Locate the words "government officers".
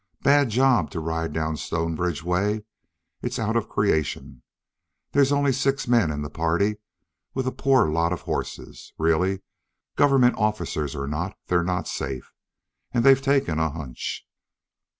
9.95-10.95